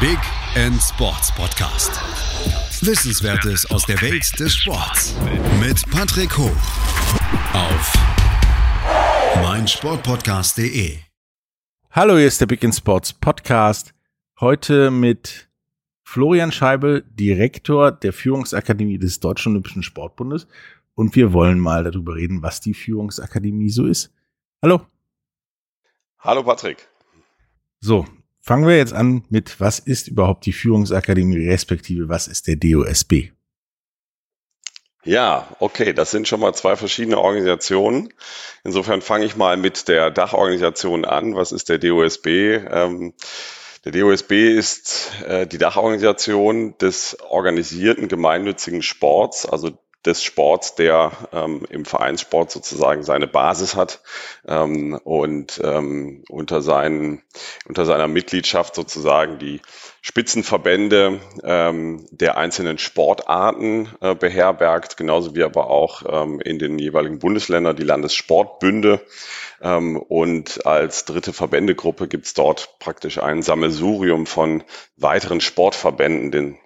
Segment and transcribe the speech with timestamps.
[0.00, 0.18] Big
[0.54, 1.90] End Sports Podcast.
[2.86, 5.16] Wissenswertes aus der Welt des Sports
[5.58, 6.56] mit Patrick Hoch
[7.52, 7.92] auf
[9.42, 10.98] meinsportpodcast.de.
[11.90, 13.92] Hallo, hier ist der Big End Sports Podcast.
[14.38, 15.50] Heute mit
[16.04, 20.46] Florian Scheibel, Direktor der Führungsakademie des Deutschen Olympischen Sportbundes.
[20.94, 24.14] Und wir wollen mal darüber reden, was die Führungsakademie so ist.
[24.62, 24.86] Hallo.
[26.20, 26.86] Hallo Patrick.
[27.80, 28.06] So,
[28.48, 33.32] fangen wir jetzt an mit, was ist überhaupt die Führungsakademie, respektive was ist der DOSB?
[35.04, 38.08] Ja, okay, das sind schon mal zwei verschiedene Organisationen.
[38.64, 41.36] Insofern fange ich mal mit der Dachorganisation an.
[41.36, 42.26] Was ist der DOSB?
[42.26, 43.12] Ähm,
[43.84, 49.78] der DOSB ist äh, die Dachorganisation des organisierten gemeinnützigen Sports, also
[50.08, 54.00] des Sports, der ähm, im Vereinssport sozusagen seine Basis hat
[54.46, 57.22] ähm, und ähm, unter, seinen,
[57.68, 59.60] unter seiner Mitgliedschaft sozusagen die
[60.00, 67.18] Spitzenverbände ähm, der einzelnen Sportarten äh, beherbergt, genauso wie aber auch ähm, in den jeweiligen
[67.18, 69.00] Bundesländern die Landessportbünde.
[69.60, 74.64] Ähm, und als dritte Verbändegruppe gibt es dort praktisch ein Sammelsurium von
[74.96, 76.58] weiteren Sportverbänden, den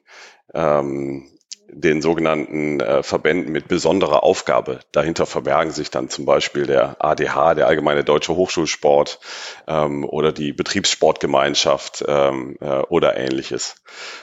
[0.55, 1.29] ähm,
[1.73, 4.81] den sogenannten äh, Verbänden mit besonderer Aufgabe.
[4.93, 9.19] Dahinter verbergen sich dann zum Beispiel der ADH, der Allgemeine Deutsche Hochschulsport
[9.67, 13.77] ähm, oder die Betriebssportgemeinschaft ähm, äh, oder ähnliches.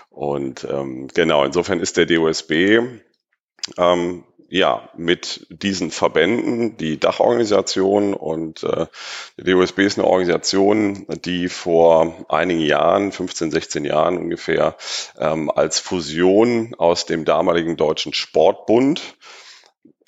[0.09, 2.81] Und ähm, genau, insofern ist der DOSB
[3.77, 8.87] ähm, ja, mit diesen Verbänden, die Dachorganisation und äh,
[9.37, 14.75] der DOSB ist eine Organisation, die vor einigen Jahren, 15, 16 Jahren ungefähr,
[15.19, 19.15] ähm, als Fusion aus dem damaligen Deutschen Sportbund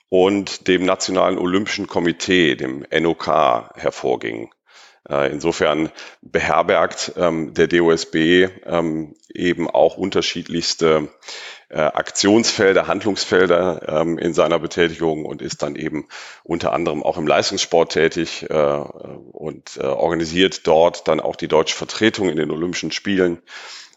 [0.09, 3.27] und dem Nationalen Olympischen Komitee, dem NOK,
[3.75, 4.49] hervorging.
[5.09, 11.09] Äh, insofern beherbergt ähm, der DOSB ähm, eben auch unterschiedlichste
[11.71, 16.07] äh, Aktionsfelder, Handlungsfelder ähm, in seiner Betätigung und ist dann eben
[16.43, 21.75] unter anderem auch im Leistungssport tätig äh, und äh, organisiert dort dann auch die deutsche
[21.75, 23.41] Vertretung in den Olympischen Spielen.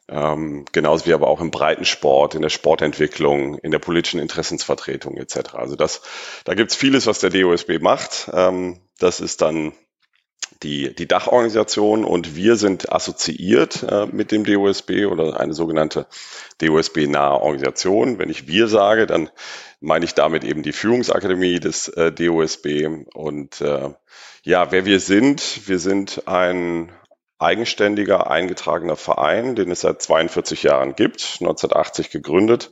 [0.07, 5.55] Ähm, genauso wie aber auch im Breitensport, in der Sportentwicklung, in der politischen Interessensvertretung etc.
[5.55, 6.03] Also das,
[6.45, 8.31] da gibt's vieles, was der DOSB macht.
[8.33, 9.73] Ähm, das ist dann
[10.63, 16.07] die, die Dachorganisation und wir sind assoziiert äh, mit dem DOSB oder eine sogenannte
[16.59, 18.19] DOSB-nahe Organisation.
[18.19, 19.31] Wenn ich wir sage, dann
[19.81, 22.89] meine ich damit eben die Führungsakademie des äh, DOSB.
[23.15, 23.91] Und äh,
[24.43, 26.91] ja, wer wir sind, wir sind ein
[27.39, 32.71] eigenständiger, eingetragener Verein, den es seit 42 Jahren gibt, 1980 gegründet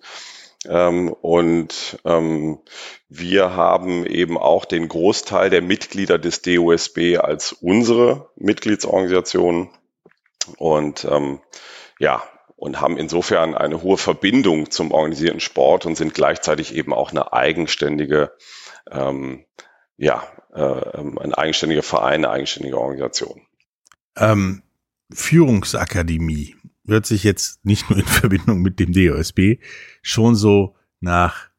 [0.68, 2.58] ähm, und ähm,
[3.08, 9.70] wir haben eben auch den Großteil der Mitglieder des DOSB als unsere Mitgliedsorganisation
[10.56, 11.40] und ähm,
[11.98, 12.22] ja,
[12.56, 17.32] und haben insofern eine hohe Verbindung zum organisierten Sport und sind gleichzeitig eben auch eine
[17.32, 18.32] eigenständige,
[18.90, 19.44] ähm,
[19.96, 20.22] ja,
[20.54, 23.42] äh, ähm, ein eigenständiger Verein, eine eigenständige Organisation.
[24.16, 24.62] Ähm,
[25.12, 26.54] Führungsakademie
[26.87, 29.59] hört sich jetzt nicht nur in Verbindung mit dem DOSB
[30.03, 31.50] schon so nach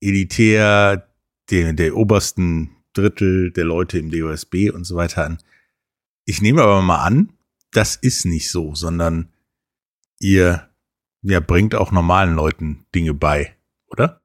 [0.00, 1.08] elitär
[1.50, 5.38] der, der obersten Drittel der Leute im DOSB und so weiter an.
[6.24, 7.32] Ich nehme aber mal an,
[7.72, 9.32] das ist nicht so, sondern
[10.18, 10.70] ihr
[11.22, 13.56] ja, bringt auch normalen Leuten Dinge bei,
[13.88, 14.19] oder?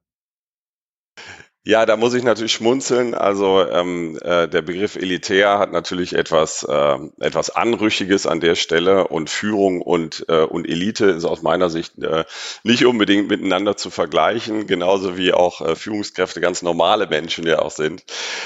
[1.68, 3.12] Ja, da muss ich natürlich schmunzeln.
[3.12, 9.08] Also ähm, äh, der Begriff elitär hat natürlich etwas äh, etwas Anrüchiges an der Stelle
[9.08, 12.24] und Führung und äh, und Elite ist aus meiner Sicht äh,
[12.62, 17.72] nicht unbedingt miteinander zu vergleichen, genauso wie auch äh, Führungskräfte ganz normale Menschen ja auch
[17.72, 18.04] sind.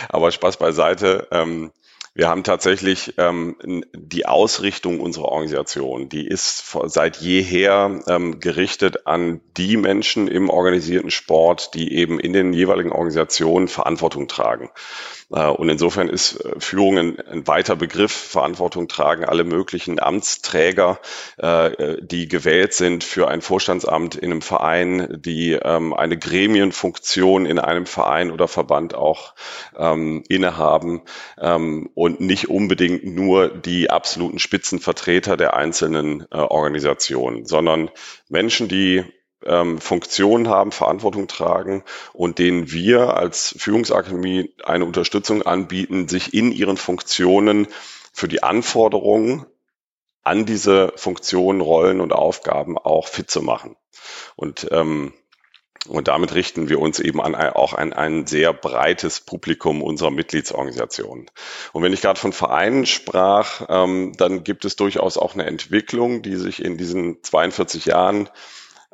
[0.08, 1.28] Aber Spaß beiseite.
[1.30, 1.72] Ähm,
[2.20, 3.56] wir haben tatsächlich ähm,
[3.94, 11.10] die Ausrichtung unserer Organisation, die ist seit jeher ähm, gerichtet an die Menschen im organisierten
[11.10, 14.68] Sport, die eben in den jeweiligen Organisationen Verantwortung tragen.
[15.32, 18.12] Äh, und insofern ist äh, Führung ein, ein, weiter Begriff.
[18.12, 20.98] Verantwortung tragen alle möglichen Amtsträger,
[21.38, 27.58] äh, die gewählt sind für ein Vorstandsamt in einem Verein, die ähm, eine Gremienfunktion in
[27.58, 29.34] einem Verein oder Verband auch
[29.76, 31.02] ähm, innehaben
[31.40, 37.90] ähm, und nicht unbedingt nur die absoluten Spitzenvertreter der einzelnen Organisationen, sondern
[38.28, 39.04] Menschen, die
[39.44, 46.52] ähm, Funktionen haben, Verantwortung tragen und denen wir als Führungsakademie eine Unterstützung anbieten, sich in
[46.52, 47.66] ihren Funktionen
[48.12, 49.46] für die Anforderungen
[50.22, 53.76] an diese Funktionen, Rollen und Aufgaben auch fit zu machen.
[54.36, 55.14] Und ähm,
[55.88, 61.30] Und damit richten wir uns eben an auch an ein sehr breites Publikum unserer Mitgliedsorganisationen.
[61.72, 66.20] Und wenn ich gerade von Vereinen sprach, ähm, dann gibt es durchaus auch eine Entwicklung,
[66.20, 68.28] die sich in diesen 42 Jahren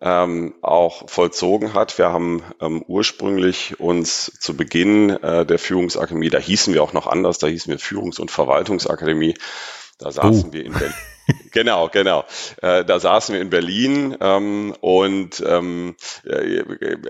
[0.01, 1.99] ähm, auch vollzogen hat.
[1.99, 7.07] Wir haben ähm, ursprünglich uns zu Beginn äh, der Führungsakademie, da hießen wir auch noch
[7.07, 9.35] anders, da hießen wir Führungs- und Verwaltungsakademie,
[9.99, 10.53] da saßen oh.
[10.53, 10.95] wir in Berlin.
[11.53, 12.25] Genau, genau.
[12.63, 16.63] Äh, da saßen wir in Berlin ähm, und ähm, äh,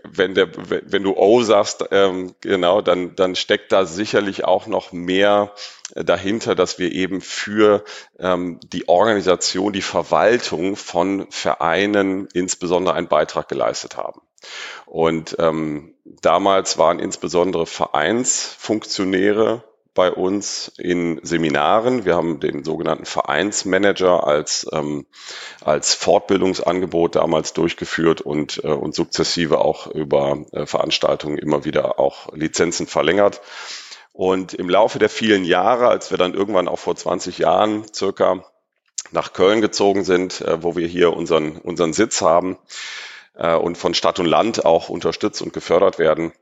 [0.05, 4.93] wenn der, wenn du O sagst, ähm, genau, dann dann steckt da sicherlich auch noch
[4.93, 5.53] mehr
[5.95, 7.85] dahinter, dass wir eben für
[8.19, 14.21] ähm, die Organisation, die Verwaltung von Vereinen insbesondere einen Beitrag geleistet haben.
[14.87, 19.65] Und ähm, damals waren insbesondere Vereinsfunktionäre
[19.97, 22.05] bei uns in Seminaren.
[22.05, 25.07] Wir haben den sogenannten Vereinsmanager als, ähm,
[25.65, 32.33] als Fortbildungsangebot damals durchgeführt und, äh, und sukzessive auch über äh, Veranstaltungen immer wieder auch
[32.35, 33.41] Lizenzen verlängert.
[34.13, 38.45] Und im Laufe der vielen Jahre, als wir dann irgendwann auch vor 20 Jahren circa
[39.11, 42.59] nach Köln gezogen sind, äh, wo wir hier unseren, unseren Sitz haben
[43.35, 46.33] äh, und von Stadt und Land auch unterstützt und gefördert werden,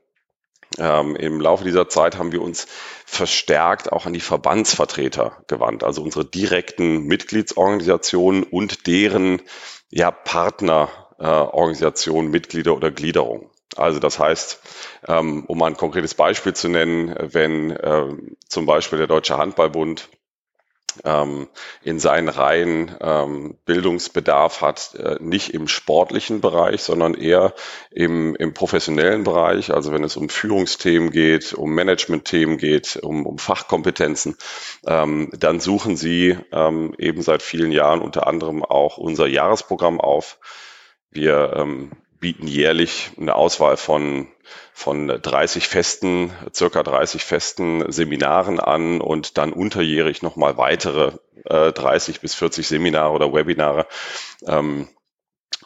[0.77, 2.67] ähm, Im Laufe dieser Zeit haben wir uns
[3.05, 9.41] verstärkt auch an die Verbandsvertreter gewandt, also unsere direkten Mitgliedsorganisationen und deren
[9.89, 13.49] ja, Partnerorganisationen, äh, Mitglieder oder Gliederung.
[13.75, 14.61] Also das heißt,
[15.07, 18.07] ähm, um ein konkretes Beispiel zu nennen, wenn äh,
[18.47, 20.09] zum Beispiel der Deutsche Handballbund
[21.03, 21.47] ähm,
[21.83, 27.53] in seinen Reihen ähm, Bildungsbedarf hat, äh, nicht im sportlichen Bereich, sondern eher
[27.91, 29.73] im, im professionellen Bereich.
[29.73, 34.37] Also wenn es um Führungsthemen geht, um Managementthemen geht, um, um Fachkompetenzen,
[34.85, 40.39] ähm, dann suchen sie ähm, eben seit vielen Jahren unter anderem auch unser Jahresprogramm auf.
[41.11, 41.91] Wir ähm,
[42.25, 44.27] bieten jährlich eine Auswahl von,
[44.73, 51.11] von 30 festen, circa 30 festen Seminaren an und dann unterjährig nochmal weitere
[51.43, 53.85] äh, 30 bis 40 Seminare oder Webinare.
[54.47, 54.87] Ähm,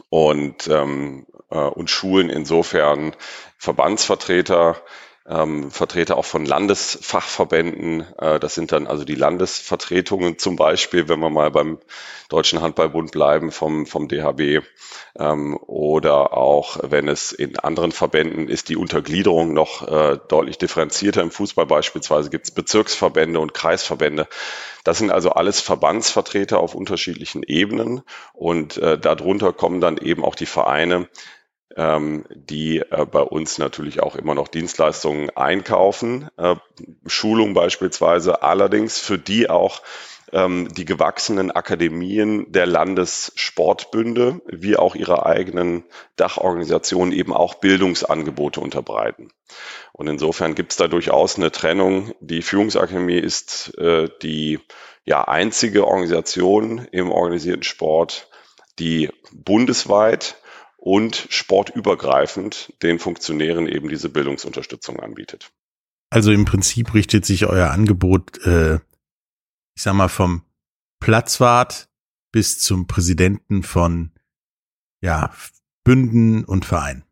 [0.09, 3.15] und, ähm, äh, und Schulen insofern
[3.57, 4.75] Verbandsvertreter,
[5.29, 8.05] ähm, Vertreter auch von Landesfachverbänden.
[8.17, 11.77] Äh, das sind dann also die Landesvertretungen zum Beispiel, wenn wir mal beim
[12.29, 14.63] Deutschen Handballbund bleiben vom, vom DHB.
[15.19, 21.21] Ähm, oder auch, wenn es in anderen Verbänden ist, die Untergliederung noch äh, deutlich differenzierter.
[21.21, 24.27] Im Fußball beispielsweise gibt es Bezirksverbände und Kreisverbände.
[24.83, 28.01] Das sind also alles Verbandsvertreter auf unterschiedlichen Ebenen
[28.33, 31.07] und äh, darunter kommen dann eben auch die Vereine,
[31.75, 36.55] ähm, die äh, bei uns natürlich auch immer noch Dienstleistungen einkaufen, äh,
[37.05, 39.81] Schulung beispielsweise, allerdings für die auch
[40.31, 45.83] ähm, die gewachsenen Akademien der Landessportbünde wie auch ihre eigenen
[46.15, 49.29] Dachorganisationen eben auch Bildungsangebote unterbreiten.
[49.93, 52.13] Und insofern gibt es da durchaus eine Trennung.
[52.19, 54.59] Die Führungsakademie ist äh, die
[55.05, 58.29] ja, einzige Organisation im organisierten Sport,
[58.77, 60.37] die bundesweit
[60.79, 65.51] und sportübergreifend den Funktionären eben diese Bildungsunterstützung anbietet.
[66.09, 68.75] Also im Prinzip richtet sich euer Angebot, äh,
[69.75, 70.43] ich sag mal, vom
[70.99, 71.89] Platzwart
[72.31, 74.11] bis zum Präsidenten von
[75.01, 75.33] ja,
[75.83, 77.03] Bünden und Vereinen.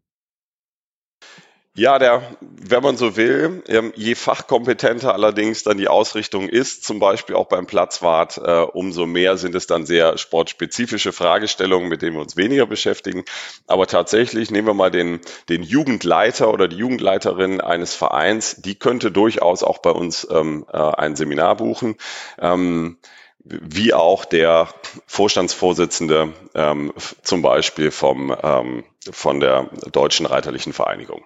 [1.78, 6.98] Ja, der, wenn man so will, ähm, je fachkompetenter allerdings dann die Ausrichtung ist, zum
[6.98, 12.16] Beispiel auch beim Platzwart, äh, umso mehr sind es dann sehr sportspezifische Fragestellungen, mit denen
[12.16, 13.26] wir uns weniger beschäftigen.
[13.68, 15.20] Aber tatsächlich nehmen wir mal den,
[15.50, 20.78] den Jugendleiter oder die Jugendleiterin eines Vereins, die könnte durchaus auch bei uns ähm, äh,
[20.78, 21.98] ein Seminar buchen.
[22.40, 22.98] Ähm,
[23.44, 24.68] wie auch der
[25.06, 26.92] Vorstandsvorsitzende ähm,
[27.22, 31.24] zum Beispiel vom, ähm, von der Deutschen Reiterlichen Vereinigung.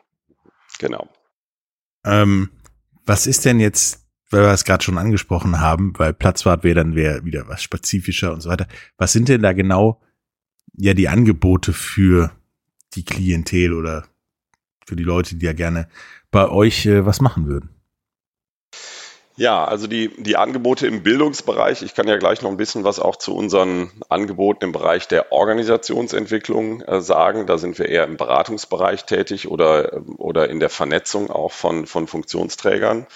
[0.82, 1.08] Genau.
[2.04, 2.50] Ähm,
[3.06, 6.96] was ist denn jetzt, weil wir es gerade schon angesprochen haben, weil Platzwart wäre dann
[6.96, 8.68] wär wieder was spezifischer und so weiter.
[8.98, 10.02] Was sind denn da genau
[10.74, 12.32] ja die Angebote für
[12.96, 14.08] die Klientel oder
[14.88, 15.88] für die Leute, die ja gerne
[16.32, 17.70] bei euch äh, was machen würden?
[19.42, 23.00] Ja, also die, die Angebote im Bildungsbereich, ich kann ja gleich noch ein bisschen was
[23.00, 27.48] auch zu unseren Angeboten im Bereich der Organisationsentwicklung äh, sagen.
[27.48, 32.06] Da sind wir eher im Beratungsbereich tätig oder, oder in der Vernetzung auch von, von
[32.06, 33.08] Funktionsträgern.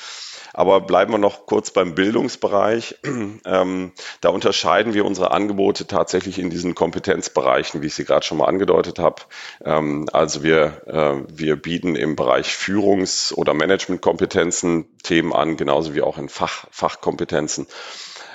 [0.58, 2.96] Aber bleiben wir noch kurz beim Bildungsbereich.
[3.46, 8.38] Ähm, da unterscheiden wir unsere Angebote tatsächlich in diesen Kompetenzbereichen, wie ich sie gerade schon
[8.38, 9.22] mal angedeutet habe.
[9.64, 16.02] Ähm, also wir, äh, wir bieten im Bereich Führungs- oder Managementkompetenzen Themen an, genauso wie
[16.02, 17.68] auch in Fach, Fachkompetenzen.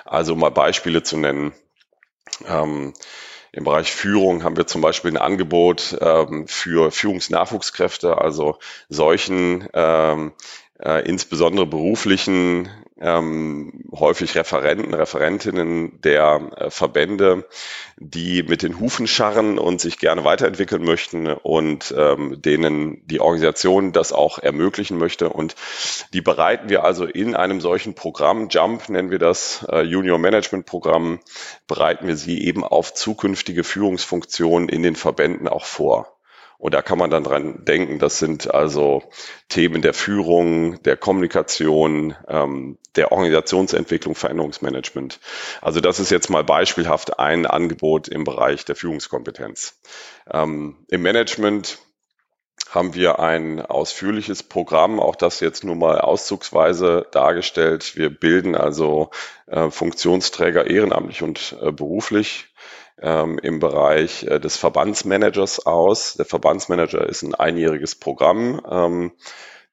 [0.05, 1.53] Also um mal Beispiele zu nennen.
[2.47, 2.93] Ähm,
[3.53, 8.59] Im Bereich Führung haben wir zum Beispiel ein Angebot ähm, für Führungsnachwuchskräfte, also
[8.89, 10.33] solchen ähm,
[10.83, 12.69] äh, insbesondere beruflichen
[13.01, 17.47] ähm, häufig Referenten, Referentinnen der äh, Verbände,
[17.97, 23.93] die mit den Hufen scharren und sich gerne weiterentwickeln möchten und ähm, denen die Organisation
[23.93, 25.31] das auch ermöglichen möchte.
[25.31, 25.55] Und
[26.13, 30.67] die bereiten wir also in einem solchen Programm, Jump nennen wir das, äh, Junior Management
[30.67, 31.21] Programm,
[31.67, 36.20] bereiten wir sie eben auf zukünftige Führungsfunktionen in den Verbänden auch vor.
[36.61, 39.03] Und da kann man dann dran denken, das sind also
[39.49, 45.21] Themen der Führung, der Kommunikation, ähm, der Organisationsentwicklung, Veränderungsmanagement.
[45.63, 49.81] Also das ist jetzt mal beispielhaft ein Angebot im Bereich der Führungskompetenz.
[50.31, 51.79] Ähm, Im Management
[52.69, 57.97] haben wir ein ausführliches Programm, auch das jetzt nur mal auszugsweise dargestellt.
[57.97, 59.11] Wir bilden also
[59.47, 62.50] äh, Funktionsträger ehrenamtlich und äh, beruflich
[63.03, 66.15] ähm, im Bereich äh, des Verbandsmanagers aus.
[66.15, 68.61] Der Verbandsmanager ist ein einjähriges Programm.
[68.71, 69.13] Ähm,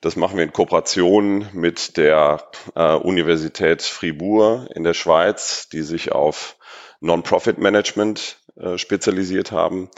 [0.01, 2.43] das machen wir in Kooperation mit der
[2.75, 6.56] äh, Universität Fribourg in der Schweiz, die sich auf
[6.99, 9.89] Non-Profit-Management äh, spezialisiert haben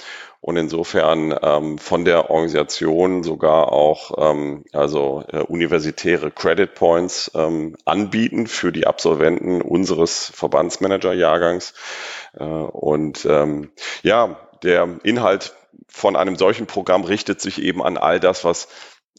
[0.42, 7.76] und insofern ähm, von der Organisation sogar auch ähm, also äh, universitäre Credit Points ähm,
[7.86, 11.74] anbieten für die Absolventen unseres Verbandsmanager-Jahrgangs.
[12.38, 13.72] Äh, und ähm,
[14.04, 15.56] ja, der Inhalt
[15.88, 18.68] von einem solchen Programm richtet sich eben an all das, was,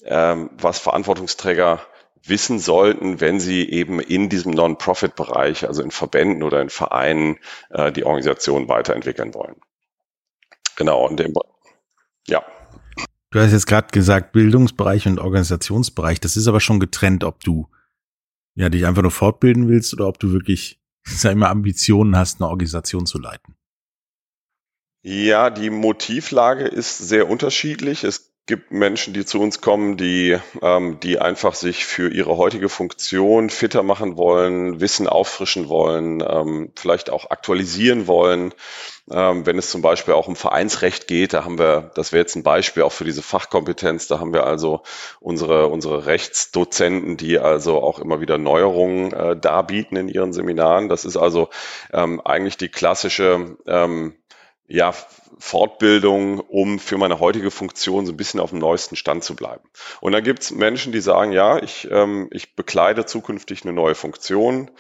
[0.05, 1.81] ähm, was Verantwortungsträger
[2.25, 7.39] wissen sollten, wenn sie eben in diesem Non-Profit-Bereich, also in Verbänden oder in Vereinen,
[7.71, 9.57] äh, die Organisation weiterentwickeln wollen.
[10.77, 11.35] Genau, und dem,
[12.27, 12.43] ja.
[13.31, 16.21] Du hast jetzt gerade gesagt, Bildungsbereich und Organisationsbereich.
[16.21, 17.69] Das ist aber schon getrennt, ob du
[18.55, 22.41] ja dich einfach nur fortbilden willst oder ob du wirklich, sag ich mal, Ambitionen hast,
[22.41, 23.57] eine Organisation zu leiten.
[25.03, 28.05] Ja, die Motivlage ist sehr unterschiedlich.
[28.05, 32.69] Es gibt Menschen, die zu uns kommen, die, ähm, die einfach sich für ihre heutige
[32.69, 38.53] Funktion fitter machen wollen, Wissen auffrischen wollen, ähm, vielleicht auch aktualisieren wollen.
[39.11, 42.37] Ähm, wenn es zum Beispiel auch um Vereinsrecht geht, da haben wir, das wäre jetzt
[42.37, 44.83] ein Beispiel auch für diese Fachkompetenz, da haben wir also
[45.21, 50.89] unsere, unsere Rechtsdozenten, die also auch immer wieder Neuerungen äh, darbieten in ihren Seminaren.
[50.89, 51.51] Das ist also
[51.93, 54.15] ähm, eigentlich die klassische ähm,
[54.71, 54.95] ja,
[55.39, 59.65] Fortbildung, um für meine heutige Funktion so ein bisschen auf dem neuesten Stand zu bleiben.
[60.01, 63.95] Und dann gibt es Menschen, die sagen, ja, ich, ähm, ich bekleide zukünftig eine neue
[63.95, 64.71] Funktion.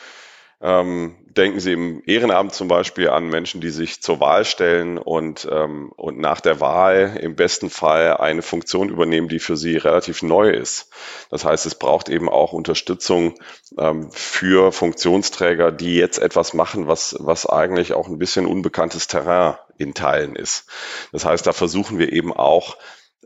[0.63, 5.49] Ähm, denken Sie im Ehrenamt zum Beispiel an Menschen, die sich zur Wahl stellen und,
[5.51, 10.23] ähm, und nach der Wahl im besten Fall eine Funktion übernehmen, die für sie relativ
[10.23, 10.91] neu ist.
[11.31, 13.37] Das heißt, es braucht eben auch Unterstützung
[13.79, 19.57] ähm, für Funktionsträger, die jetzt etwas machen, was, was eigentlich auch ein bisschen unbekanntes Terrain
[19.81, 20.67] in Teilen ist.
[21.13, 22.77] Das heißt, da versuchen wir eben auch,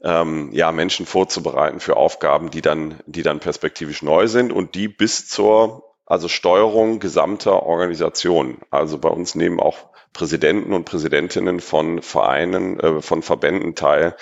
[0.02, 4.88] ähm, ja, Menschen vorzubereiten für Aufgaben, die dann, die dann perspektivisch neu sind und die
[4.88, 8.58] bis zur also Steuerung gesamter Organisationen.
[8.70, 14.14] Also bei uns nehmen auch Präsidenten und Präsidentinnen von Vereinen, äh, von Verbänden teil,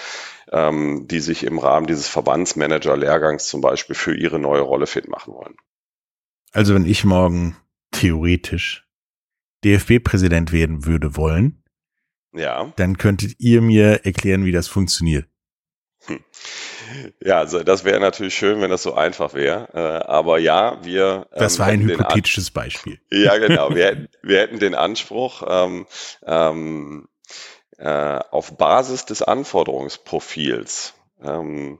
[0.51, 5.35] ähm, die sich im Rahmen dieses Verbandsmanager-Lehrgangs zum Beispiel für ihre neue Rolle fit machen
[5.35, 5.57] wollen.
[6.53, 7.57] Also wenn ich morgen
[7.91, 8.87] theoretisch
[9.65, 11.62] DFB-Präsident werden würde wollen,
[12.33, 12.73] ja.
[12.77, 15.27] dann könntet ihr mir erklären, wie das funktioniert.
[16.07, 16.21] Hm.
[17.21, 19.69] Ja, also das wäre natürlich schön, wenn das so einfach wäre.
[19.73, 21.27] Äh, aber ja, wir.
[21.33, 23.01] Ähm, das war ein hypothetisches Beispiel.
[23.11, 23.71] Ja, genau.
[23.75, 25.87] Wir, hätten, wir hätten den Anspruch, ähm,
[26.27, 27.09] ähm,
[27.79, 31.79] äh, auf Basis des Anforderungsprofils ähm,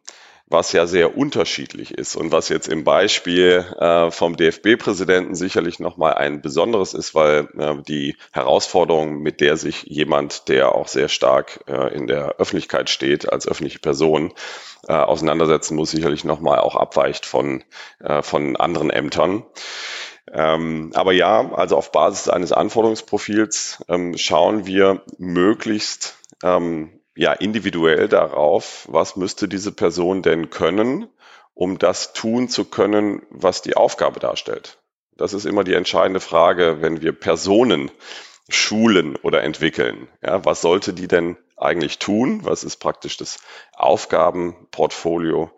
[0.53, 6.15] was ja sehr unterschiedlich ist und was jetzt im Beispiel äh, vom DFB-Präsidenten sicherlich nochmal
[6.15, 11.65] ein besonderes ist, weil äh, die Herausforderung, mit der sich jemand, der auch sehr stark
[11.67, 14.33] äh, in der Öffentlichkeit steht, als öffentliche Person
[14.87, 17.65] äh, auseinandersetzen muss, sicherlich nochmal auch abweicht von,
[18.01, 19.45] äh, von anderen Ämtern.
[20.31, 28.09] Ähm, aber ja, also auf Basis eines Anforderungsprofils ähm, schauen wir möglichst ähm, ja individuell
[28.09, 31.09] darauf, was müsste diese Person denn können,
[31.55, 34.79] um das tun zu können, was die Aufgabe darstellt.
[35.17, 37.91] Das ist immer die entscheidende Frage, wenn wir Personen
[38.49, 40.09] schulen oder entwickeln.
[40.23, 42.41] Ja, was sollte die denn eigentlich tun?
[42.45, 43.39] Was ist praktisch das
[43.75, 45.51] Aufgabenportfolio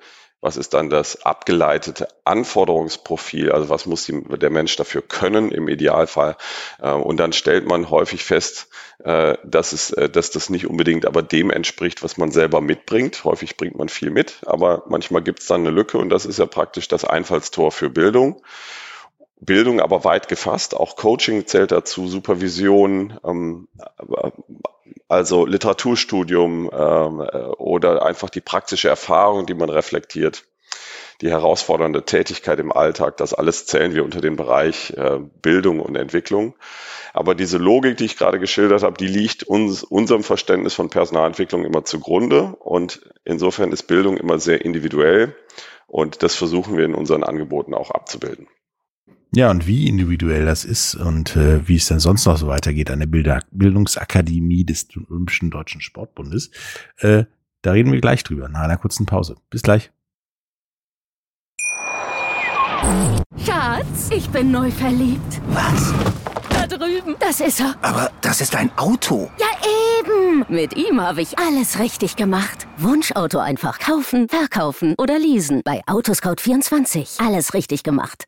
[0.44, 5.68] was ist dann das abgeleitete Anforderungsprofil, also was muss die, der Mensch dafür können im
[5.68, 6.36] Idealfall.
[6.82, 8.68] Äh, und dann stellt man häufig fest,
[9.02, 13.24] äh, dass, es, äh, dass das nicht unbedingt aber dem entspricht, was man selber mitbringt.
[13.24, 16.38] Häufig bringt man viel mit, aber manchmal gibt es dann eine Lücke und das ist
[16.38, 18.42] ja praktisch das Einfallstor für Bildung.
[19.40, 23.68] Bildung aber weit gefasst, auch Coaching zählt dazu, Supervision, ähm,
[25.08, 30.44] also Literaturstudium ähm, äh, oder einfach die praktische Erfahrung, die man reflektiert
[31.20, 35.96] die herausfordernde Tätigkeit im Alltag, das alles zählen wir unter den Bereich äh, Bildung und
[35.96, 36.54] Entwicklung.
[37.12, 41.64] Aber diese Logik, die ich gerade geschildert habe, die liegt uns, unserem Verständnis von Personalentwicklung
[41.64, 42.56] immer zugrunde.
[42.58, 45.36] Und insofern ist Bildung immer sehr individuell.
[45.86, 48.48] Und das versuchen wir in unseren Angeboten auch abzubilden.
[49.34, 52.88] Ja, und wie individuell das ist und äh, wie es dann sonst noch so weitergeht
[52.90, 56.52] an der Bilder Bildungsakademie des Olympischen Deutschen Sportbundes,
[56.98, 57.24] äh,
[57.62, 59.36] da reden wir gleich drüber, nach einer kurzen Pause.
[59.50, 59.90] Bis gleich.
[63.44, 65.40] Schatz, ich bin neu verliebt.
[65.48, 65.92] Was?
[66.50, 67.16] Da drüben.
[67.18, 67.74] Das ist er.
[67.82, 69.30] Aber das ist ein Auto.
[69.38, 69.46] Ja,
[69.98, 70.44] eben.
[70.48, 72.68] Mit ihm habe ich alles richtig gemacht.
[72.76, 75.62] Wunschauto einfach kaufen, verkaufen oder leasen.
[75.64, 77.26] Bei Autoscout24.
[77.26, 78.26] Alles richtig gemacht.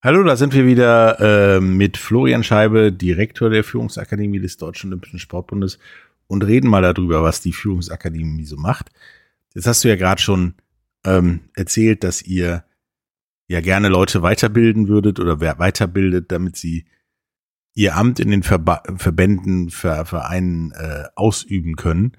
[0.00, 5.18] Hallo, da sind wir wieder äh, mit Florian Scheibe, Direktor der Führungsakademie des Deutschen Olympischen
[5.18, 5.78] Sportbundes
[6.28, 8.90] und reden mal darüber, was die Führungsakademie so macht.
[9.54, 10.54] Jetzt hast du ja gerade schon
[11.04, 12.64] ähm, erzählt, dass ihr
[13.48, 16.84] ja gerne Leute weiterbilden würdet oder wer weiterbildet, damit sie
[17.74, 22.12] ihr Amt in den Verba Verbänden, Ver Vereinen äh, ausüben können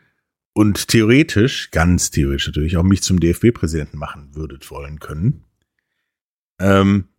[0.53, 5.45] und theoretisch, ganz theoretisch natürlich, auch mich zum DFB-Präsidenten machen würdet wollen können.
[6.59, 7.09] Ähm,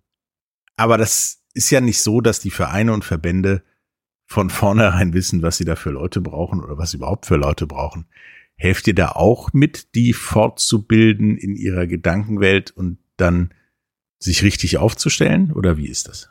[0.76, 3.62] aber das ist ja nicht so, dass die Vereine und Verbände
[4.26, 7.66] von vornherein wissen, was sie da für Leute brauchen oder was sie überhaupt für Leute
[7.66, 8.06] brauchen.
[8.54, 13.52] Helft ihr da auch mit, die fortzubilden in ihrer Gedankenwelt und dann
[14.18, 15.50] sich richtig aufzustellen?
[15.52, 16.29] Oder wie ist das?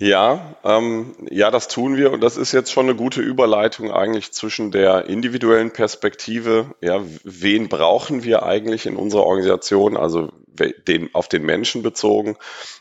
[0.00, 2.10] Ja, ähm, ja, das tun wir.
[2.10, 7.68] Und das ist jetzt schon eine gute Überleitung eigentlich zwischen der individuellen Perspektive, ja, wen
[7.68, 10.32] brauchen wir eigentlich in unserer Organisation, also
[10.88, 12.36] den, auf den Menschen bezogen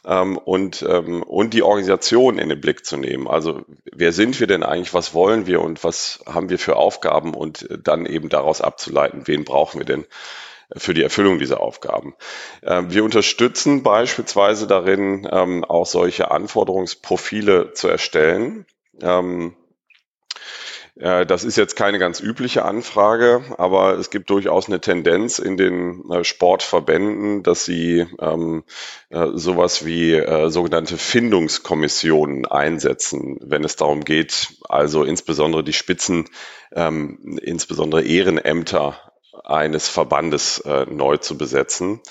[0.06, 3.28] ähm, und, ähm, und die Organisation in den Blick zu nehmen.
[3.28, 5.60] Also wer sind wir denn eigentlich, was wollen wir?
[5.60, 7.34] Und was haben wir für Aufgaben?
[7.34, 10.06] Und dann eben daraus abzuleiten, wen brauchen wir denn
[10.76, 12.16] für die Erfüllung dieser Aufgaben.
[12.64, 18.66] Ähm, wir unterstützen beispielsweise darin, ähm, auch solche Anforderungsprofile zu erstellen.
[19.02, 19.56] Ähm,
[21.02, 26.04] das ist jetzt keine ganz übliche Anfrage, aber es gibt durchaus eine Tendenz in den
[26.12, 28.66] äh, Sportverbänden, dass sie ähm,
[29.10, 36.26] äh, sowas wie äh, sogenannte Findungskommissionen einsetzen, wenn es darum geht, also insbesondere die Spitzen,
[36.74, 39.09] ähm, insbesondere Ehrenämter
[39.44, 42.02] eines Verbandes äh, neu zu besetzen.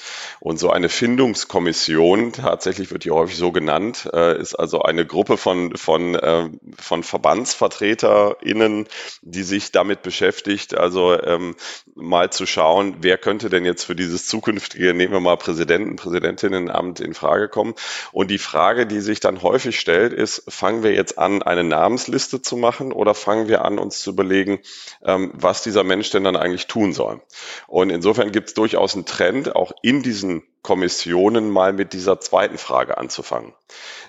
[0.41, 5.37] Und so eine Findungskommission, tatsächlich wird die häufig so genannt, äh, ist also eine Gruppe
[5.37, 8.87] von, von, äh, von VerbandsvertreterInnen,
[9.23, 11.55] die sich damit beschäftigt, also ähm,
[11.95, 17.01] mal zu schauen, wer könnte denn jetzt für dieses zukünftige, nehmen wir mal Präsidenten, Präsidentinnenamt
[17.01, 17.75] in Frage kommen.
[18.12, 22.43] Und die Frage, die sich dann häufig stellt, ist, fangen wir jetzt an, eine Namensliste
[22.43, 24.61] zu machen oder fangen wir an, uns zu überlegen,
[25.05, 27.17] ähm, was dieser Mensch denn dann eigentlich tun soll?
[27.66, 32.59] Und insofern gibt es durchaus einen Trend, auch in diesen Kommissionen mal mit dieser zweiten
[32.59, 33.54] Frage anzufangen.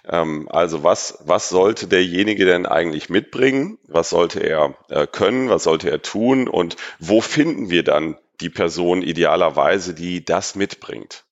[0.08, 3.78] Ähm, also was, was sollte derjenige denn eigentlich mitbringen?
[3.88, 5.50] Was sollte er äh, können?
[5.50, 6.48] Was sollte er tun?
[6.48, 11.24] Und wo finden wir dann die Person idealerweise, die das mitbringt?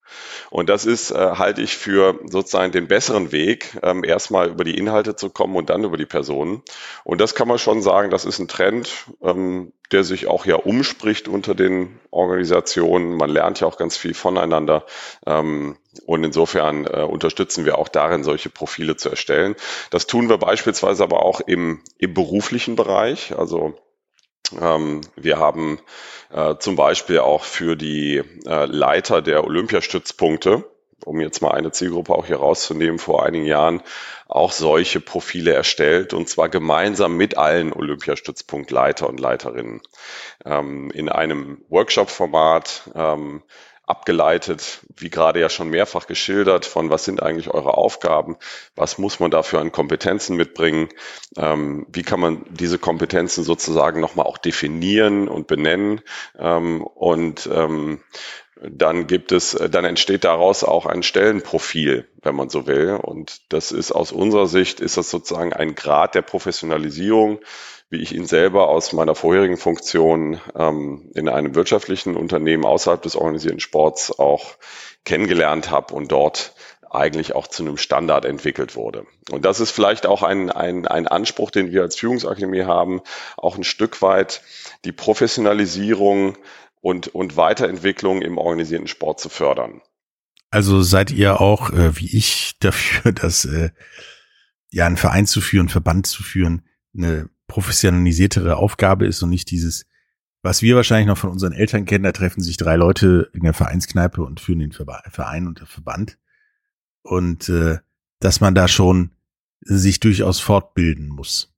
[0.50, 4.78] Und das ist, äh, halte ich für sozusagen den besseren Weg, ähm, erstmal über die
[4.78, 6.62] Inhalte zu kommen und dann über die Personen.
[7.04, 8.90] Und das kann man schon sagen, das ist ein Trend,
[9.22, 13.16] ähm, der sich auch ja umspricht unter den Organisationen.
[13.16, 14.86] Man lernt ja auch ganz viel voneinander.
[15.26, 19.56] Ähm, und insofern äh, unterstützen wir auch darin, solche Profile zu erstellen.
[19.90, 23.38] Das tun wir beispielsweise aber auch im, im beruflichen Bereich.
[23.38, 23.76] Also
[24.60, 25.80] ähm, wir haben
[26.32, 30.64] äh, zum Beispiel auch für die äh, Leiter der Olympiastützpunkte,
[31.06, 33.82] um jetzt mal eine Zielgruppe auch hier rauszunehmen, vor einigen Jahren
[34.28, 39.82] auch solche Profile erstellt und zwar gemeinsam mit allen Olympiastützpunktleiter und Leiterinnen
[40.46, 42.92] ähm, in einem Workshop-Format.
[42.94, 43.44] Ähm,
[43.88, 48.38] abgeleitet, wie gerade ja schon mehrfach geschildert, von was sind eigentlich eure Aufgaben,
[48.76, 50.90] was muss man dafür an Kompetenzen mitbringen,
[51.38, 56.02] ähm, wie kann man diese Kompetenzen sozusagen nochmal auch definieren und benennen?
[56.38, 58.02] Ähm, und ähm,
[58.62, 63.00] dann gibt es, dann entsteht daraus auch ein Stellenprofil, wenn man so will.
[63.02, 67.40] Und das ist aus unserer Sicht, ist das sozusagen ein Grad der Professionalisierung,
[67.90, 73.16] wie ich ihn selber aus meiner vorherigen Funktion ähm, in einem wirtschaftlichen Unternehmen außerhalb des
[73.16, 74.56] organisierten Sports auch
[75.06, 76.54] kennengelernt habe und dort
[76.90, 79.06] eigentlich auch zu einem Standard entwickelt wurde.
[79.32, 83.02] Und das ist vielleicht auch ein, ein, ein Anspruch, den wir als Führungsakademie haben,
[83.38, 84.42] auch ein Stück weit
[84.86, 86.38] die Professionalisierung
[86.82, 89.82] und, und Weiterentwicklung im organisierten Sport zu fördern.
[90.50, 93.72] Also seid ihr auch, äh, wie ich, dafür, dass äh,
[94.70, 99.86] ja, einen Verein zu führen, Verband zu führen, eine professionalisiertere Aufgabe ist und nicht dieses,
[100.42, 103.54] was wir wahrscheinlich noch von unseren Eltern kennen, da treffen sich drei Leute in der
[103.54, 106.18] Vereinskneipe und führen den Verein und der Verband.
[107.02, 107.78] Und äh,
[108.20, 109.12] dass man da schon
[109.62, 111.54] sich durchaus fortbilden muss.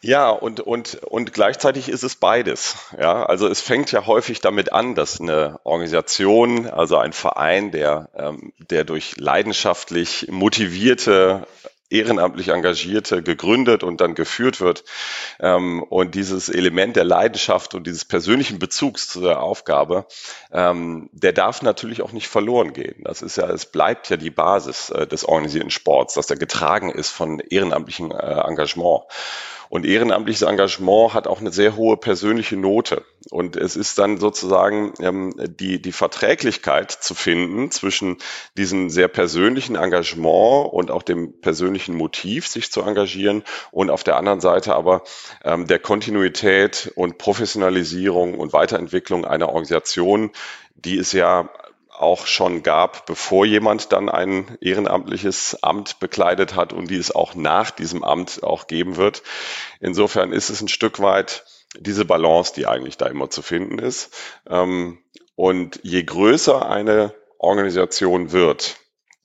[0.00, 2.76] Ja, und, und, und gleichzeitig ist es beides.
[2.98, 8.10] Ja, also es fängt ja häufig damit an, dass eine Organisation, also ein Verein, der,
[8.14, 11.46] ähm, der durch leidenschaftlich motivierte
[11.90, 14.84] ehrenamtlich Engagierte gegründet und dann geführt wird.
[15.40, 20.06] Ähm, und dieses Element der Leidenschaft und dieses persönlichen Bezugs zu der Aufgabe,
[20.52, 23.02] ähm, der darf natürlich auch nicht verloren gehen.
[23.04, 26.90] Das ist ja, es bleibt ja die Basis äh, des organisierten Sports, dass der getragen
[26.90, 29.04] ist von ehrenamtlichem äh, Engagement.
[29.68, 33.04] Und ehrenamtliches Engagement hat auch eine sehr hohe persönliche Note.
[33.30, 38.18] Und es ist dann sozusagen ähm, die, die Verträglichkeit zu finden zwischen
[38.56, 44.16] diesem sehr persönlichen Engagement und auch dem persönlichen Motiv, sich zu engagieren und auf der
[44.16, 45.02] anderen Seite aber
[45.42, 50.30] ähm, der Kontinuität und Professionalisierung und Weiterentwicklung einer Organisation,
[50.74, 51.48] die es ja
[51.96, 57.34] auch schon gab, bevor jemand dann ein ehrenamtliches Amt bekleidet hat und die es auch
[57.34, 59.22] nach diesem Amt auch geben wird.
[59.80, 61.44] Insofern ist es ein Stück weit
[61.78, 64.14] diese Balance, die eigentlich da immer zu finden ist.
[64.48, 64.98] Ähm,
[65.36, 68.76] und je größer eine Organisation wird,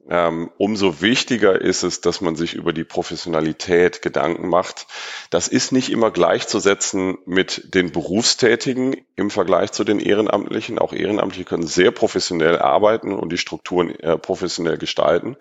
[0.10, 4.88] ähm, umso wichtiger ist es, dass man sich über die Professionalität Gedanken macht.
[5.30, 10.80] Das ist nicht immer gleichzusetzen mit den Berufstätigen im Vergleich zu den Ehrenamtlichen.
[10.80, 15.38] Auch Ehrenamtliche können sehr professionell arbeiten und die Strukturen äh, professionell gestalten.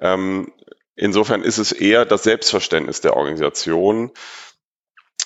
[0.00, 0.50] Ähm,
[0.96, 4.10] insofern ist es eher das Selbstverständnis der Organisation,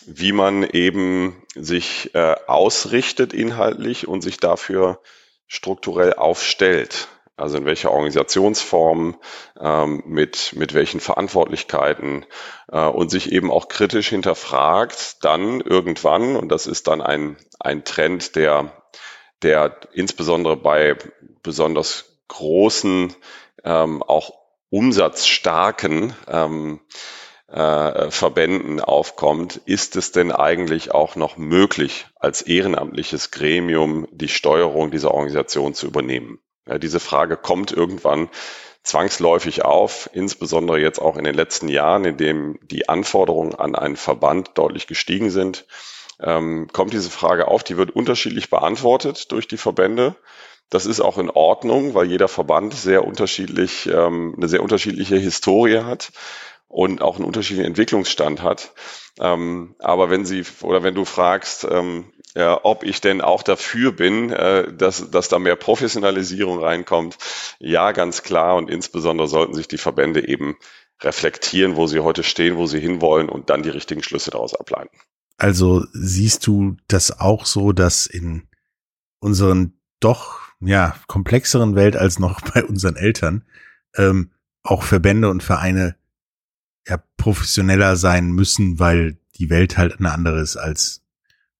[0.07, 5.01] wie man eben sich äh, ausrichtet inhaltlich und sich dafür
[5.49, 7.09] strukturell aufstellt.
[7.37, 9.17] Also in welcher Organisationsform,
[9.61, 12.25] ähm, mit, mit welchen Verantwortlichkeiten
[12.73, 17.85] äh, und sich eben auch kritisch hinterfragt, dann irgendwann, und das ist dann ein, ein
[17.85, 18.73] Trend, der,
[19.43, 20.97] der insbesondere bei
[21.43, 23.15] besonders großen,
[23.65, 24.33] ähm, auch
[24.71, 26.81] umsatzstarken ähm,
[27.57, 34.91] äh, Verbänden aufkommt, ist es denn eigentlich auch noch möglich, als ehrenamtliches Gremium die Steuerung
[34.91, 36.39] dieser Organisation zu übernehmen?
[36.67, 38.29] Ja, diese Frage kommt irgendwann
[38.83, 43.97] zwangsläufig auf, insbesondere jetzt auch in den letzten Jahren, in dem die Anforderungen an einen
[43.97, 45.67] Verband deutlich gestiegen sind,
[46.21, 47.65] ähm, kommt diese Frage auf.
[47.65, 50.15] Die wird unterschiedlich beantwortet durch die Verbände.
[50.69, 55.79] Das ist auch in Ordnung, weil jeder Verband sehr unterschiedlich, ähm, eine sehr unterschiedliche Historie
[55.79, 56.11] hat
[56.69, 58.73] und auch einen unterschiedlichen Entwicklungsstand hat.
[59.19, 63.93] Ähm, aber wenn Sie oder wenn du fragst, ähm, ja, ob ich denn auch dafür
[63.93, 67.17] bin, äh, dass, dass da mehr Professionalisierung reinkommt,
[67.59, 68.57] ja, ganz klar.
[68.57, 70.57] Und insbesondere sollten sich die Verbände eben
[71.03, 74.97] reflektieren, wo sie heute stehen, wo sie hinwollen und dann die richtigen Schlüsse daraus ableiten.
[75.39, 78.49] Also siehst du das auch so, dass in
[79.19, 83.45] unseren doch ja komplexeren Welt als noch bei unseren Eltern
[83.97, 85.97] ähm, auch Verbände und Vereine
[86.87, 91.03] ja professioneller sein müssen, weil die Welt halt eine andere ist als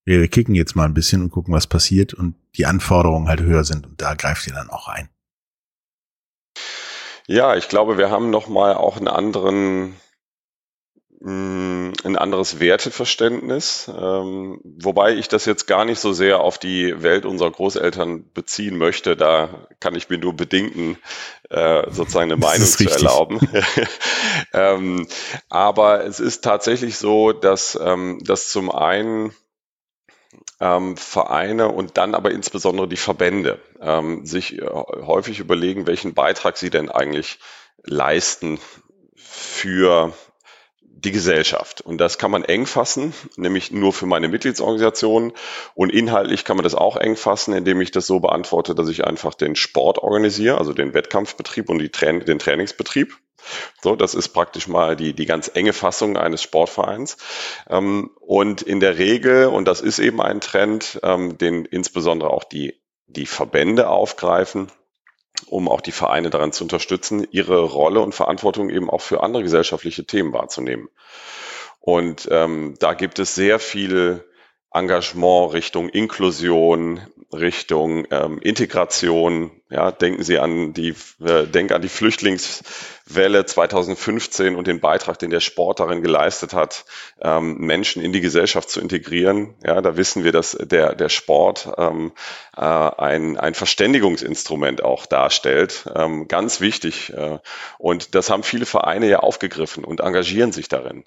[0.07, 3.65] wir kicken jetzt mal ein bisschen und gucken, was passiert und die Anforderungen halt höher
[3.65, 5.09] sind und da greift ihr dann auch ein.
[7.27, 9.95] Ja, ich glaube, wir haben noch mal auch einen anderen
[11.19, 17.25] ein anderes Werteverständnis, ähm, wobei ich das jetzt gar nicht so sehr auf die Welt
[17.25, 19.17] unserer Großeltern beziehen möchte.
[19.17, 20.97] Da kann ich mir nur bedingten
[21.49, 23.39] äh, sozusagen eine Meinung zu erlauben.
[24.53, 25.07] ähm,
[25.49, 29.33] aber es ist tatsächlich so, dass, ähm, dass zum einen
[30.59, 36.57] ähm, Vereine und dann aber insbesondere die Verbände ähm, sich äh, häufig überlegen, welchen Beitrag
[36.57, 37.39] sie denn eigentlich
[37.83, 38.59] leisten
[39.15, 40.13] für
[41.03, 41.81] die Gesellschaft.
[41.81, 45.33] Und das kann man eng fassen, nämlich nur für meine Mitgliedsorganisationen.
[45.75, 49.05] Und inhaltlich kann man das auch eng fassen, indem ich das so beantworte, dass ich
[49.05, 53.15] einfach den Sport organisiere, also den Wettkampfbetrieb und Tra den Trainingsbetrieb.
[53.81, 57.17] So, das ist praktisch mal die, die ganz enge Fassung eines Sportvereins.
[57.69, 62.43] Ähm, und in der Regel, und das ist eben ein Trend, ähm, den insbesondere auch
[62.43, 64.71] die, die Verbände aufgreifen,
[65.45, 69.43] um auch die Vereine daran zu unterstützen, ihre Rolle und Verantwortung eben auch für andere
[69.43, 70.89] gesellschaftliche Themen wahrzunehmen.
[71.79, 74.25] Und ähm, da gibt es sehr viel
[74.73, 81.89] Engagement Richtung Inklusion, Richtung ähm, Integration Ja, denken Sie an die, äh, denken an die
[81.89, 86.85] Flüchtlingswelle 2015 und den Beitrag, den der Sport darin geleistet hat,
[87.21, 89.55] ähm, Menschen in die Gesellschaft zu integrieren.
[89.65, 92.13] Ja, da wissen wir, dass der, der Sport ähm,
[92.55, 95.85] äh, ein, ein Verständigungsinstrument auch darstellt.
[95.93, 97.11] Ähm, ganz wichtig.
[97.11, 97.39] Äh,
[97.77, 101.03] und das haben viele Vereine ja aufgegriffen und engagieren sich darin.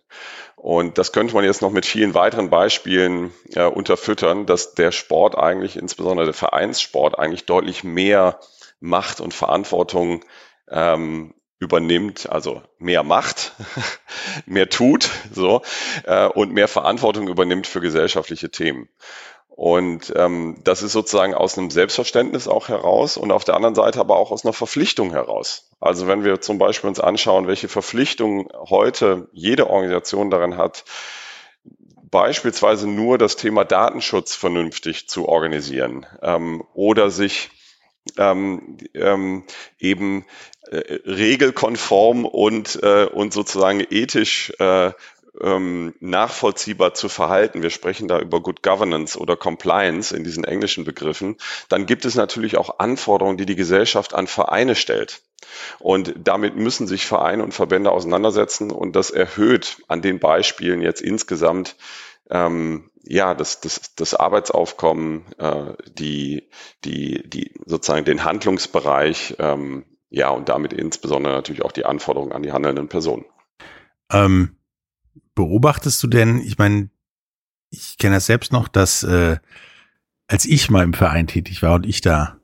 [0.57, 5.38] Und das könnte man jetzt noch mit vielen weiteren Beispielen äh, unterfüttern, dass der Sport
[5.38, 8.38] eigentlich, insbesondere der Vereinssport, eigentlich deutlich mehr
[8.81, 10.25] Macht und Verantwortung
[10.69, 13.53] ähm, übernimmt, also mehr macht,
[14.47, 15.62] mehr tut, so
[16.05, 18.88] äh, und mehr Verantwortung übernimmt für gesellschaftliche Themen.
[19.49, 24.01] Und ähm, das ist sozusagen aus einem Selbstverständnis auch heraus und auf der anderen Seite
[24.01, 25.71] aber auch aus einer Verpflichtung heraus.
[25.81, 30.85] Also wenn wir zum Beispiel uns anschauen, welche Verpflichtung heute jede Organisation darin hat,
[32.11, 37.51] beispielsweise nur das Thema Datenschutz vernünftig zu organisieren ähm, oder sich
[38.18, 39.44] ähm, ähm,
[39.79, 40.25] eben
[40.70, 44.92] äh, regelkonform und, äh, und sozusagen ethisch äh,
[45.40, 50.85] ähm, nachvollziehbar zu verhalten, wir sprechen da über Good Governance oder Compliance in diesen englischen
[50.85, 51.37] Begriffen,
[51.68, 55.23] dann gibt es natürlich auch Anforderungen, die die Gesellschaft an Vereine stellt.
[55.79, 61.01] Und damit müssen sich Vereine und Verbände auseinandersetzen und das erhöht an den Beispielen jetzt
[61.01, 61.77] insgesamt
[62.31, 66.48] ähm, ja, das, das, das Arbeitsaufkommen, äh, die,
[66.84, 72.42] die, die sozusagen den Handlungsbereich, ähm, ja, und damit insbesondere natürlich auch die Anforderungen an
[72.42, 73.24] die handelnden Personen.
[74.12, 74.56] Ähm,
[75.34, 76.90] beobachtest du denn, ich meine,
[77.70, 79.38] ich kenne das selbst noch, dass äh,
[80.26, 82.38] als ich mal im Verein tätig war und ich da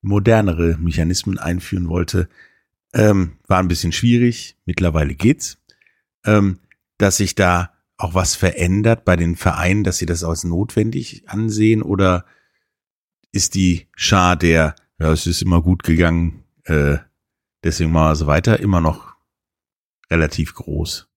[0.00, 2.28] modernere Mechanismen einführen wollte,
[2.94, 4.56] ähm, war ein bisschen schwierig.
[4.64, 5.58] Mittlerweile geht's,
[6.24, 6.58] ähm,
[6.98, 11.82] dass sich da auch was verändert bei den Vereinen, dass sie das als notwendig ansehen
[11.82, 12.24] oder
[13.32, 16.98] ist die Schar der, ja, es ist immer gut gegangen, äh,
[17.64, 19.14] deswegen mal so weiter, immer noch
[20.10, 21.08] relativ groß?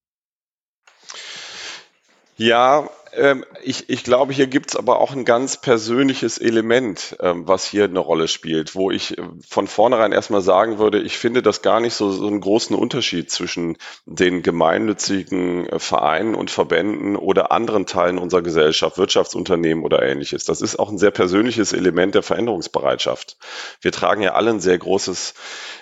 [2.38, 7.66] Ja, ähm, ich, ich glaube, hier gibt's aber auch ein ganz persönliches Element, ähm, was
[7.66, 11.62] hier eine Rolle spielt, wo ich äh, von vornherein erstmal sagen würde, ich finde das
[11.62, 17.52] gar nicht so, so einen großen Unterschied zwischen den gemeinnützigen äh, Vereinen und Verbänden oder
[17.52, 20.46] anderen Teilen unserer Gesellschaft, Wirtschaftsunternehmen oder ähnliches.
[20.46, 23.38] Das ist auch ein sehr persönliches Element der Veränderungsbereitschaft.
[23.82, 25.34] Wir tragen ja alle ein sehr großes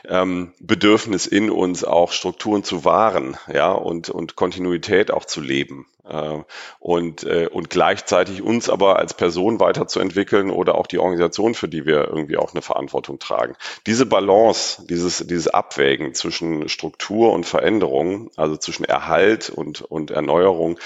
[0.07, 5.87] ähm, Bedürfnis in uns, auch Strukturen zu wahren, ja, und, und Kontinuität auch zu leben.
[6.07, 6.43] Äh,
[6.79, 11.85] und, äh, und gleichzeitig uns aber als Person weiterzuentwickeln oder auch die Organisation, für die
[11.85, 13.55] wir irgendwie auch eine Verantwortung tragen.
[13.87, 20.77] Diese Balance, dieses, dieses Abwägen zwischen Struktur und Veränderung, also zwischen Erhalt und, und Erneuerung,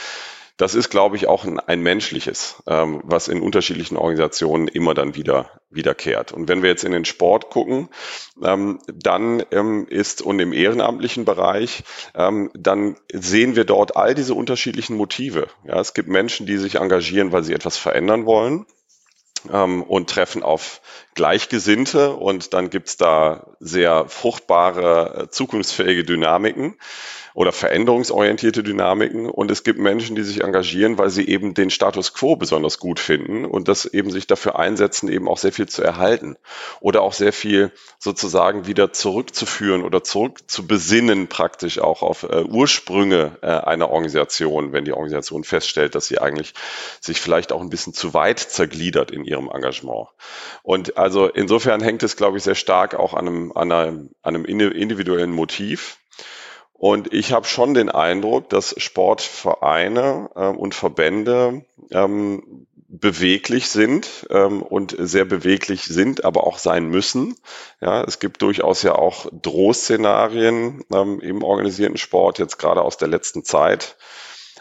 [0.58, 5.16] das ist, glaube ich, auch ein, ein menschliches, ähm, was in unterschiedlichen Organisationen immer dann
[5.16, 6.32] wieder wiederkehrt.
[6.32, 7.90] Und wenn wir jetzt in den Sport gucken,
[8.44, 11.84] ähm, dann ähm, ist und im ehrenamtlichen Bereich,
[12.16, 15.48] ähm, dann sehen wir dort all diese unterschiedlichen Motive.
[15.64, 18.66] Ja, es gibt Menschen, die sich engagieren, weil sie etwas verändern wollen
[19.52, 20.82] ähm, und treffen auf
[21.18, 26.76] Gleichgesinnte und dann gibt's da sehr fruchtbare, äh, zukunftsfähige Dynamiken
[27.38, 29.30] oder veränderungsorientierte Dynamiken.
[29.30, 33.00] Und es gibt Menschen, die sich engagieren, weil sie eben den Status quo besonders gut
[33.00, 36.36] finden und das eben sich dafür einsetzen, eben auch sehr viel zu erhalten
[36.80, 42.42] oder auch sehr viel sozusagen wieder zurückzuführen oder zurück zu besinnen praktisch auch auf äh,
[42.42, 46.56] Ursprünge äh, einer Organisation, wenn die Organisation feststellt, dass sie eigentlich
[47.02, 50.08] sich vielleicht auch ein bisschen zu weit zergliedert in ihrem Engagement.
[50.64, 54.36] Und also insofern hängt es, glaube ich, sehr stark auch an einem, an einem, an
[54.36, 56.00] einem individuellen Motiv.
[56.74, 64.62] Und ich habe schon den Eindruck, dass Sportvereine äh, und Verbände ähm, beweglich sind ähm,
[64.62, 67.36] und sehr beweglich sind, aber auch sein müssen.
[67.80, 73.08] Ja, es gibt durchaus ja auch Drohszenarien ähm, im organisierten Sport, jetzt gerade aus der
[73.08, 73.96] letzten Zeit,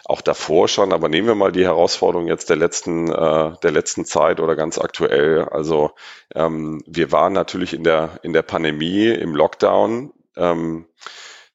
[0.08, 4.04] auch davor schon, aber nehmen wir mal die Herausforderung jetzt der letzten, äh, der letzten
[4.04, 5.48] Zeit oder ganz aktuell.
[5.48, 5.90] Also
[6.34, 10.12] ähm, wir waren natürlich in der, in der Pandemie, im Lockdown.
[10.36, 10.86] Ähm,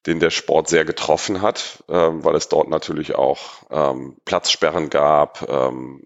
[0.06, 3.38] den der Sport sehr getroffen hat, ähm, weil es dort natürlich auch
[3.70, 6.02] ähm, Platzsperren gab, ähm,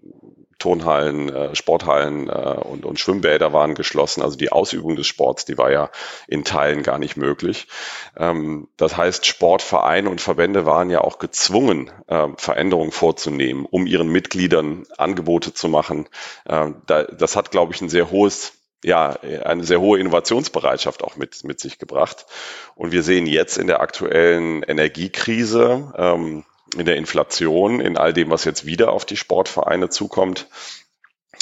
[0.59, 4.21] Turnhallen, äh, Sporthallen äh, und, und Schwimmbäder waren geschlossen.
[4.21, 5.89] Also die Ausübung des Sports, die war ja
[6.27, 7.67] in Teilen gar nicht möglich.
[8.17, 14.09] Ähm, das heißt, Sportvereine und Verbände waren ja auch gezwungen, äh, Veränderungen vorzunehmen, um ihren
[14.09, 16.09] Mitgliedern Angebote zu machen.
[16.45, 21.15] Äh, da, das hat, glaube ich, ein sehr hohes ja, eine sehr hohe Innovationsbereitschaft auch
[21.15, 22.27] mit, mit sich gebracht.
[22.75, 28.29] Und wir sehen jetzt in der aktuellen Energiekrise, ähm, in der Inflation, in all dem,
[28.29, 30.47] was jetzt wieder auf die Sportvereine zukommt,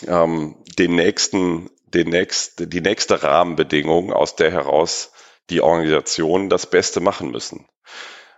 [0.07, 5.11] ähm, den nächsten den nächst, die nächste Rahmenbedingung, aus der heraus
[5.49, 7.67] die Organisationen das Beste machen müssen.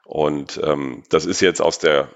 [0.06, 2.10] Und ähm, das ist jetzt aus der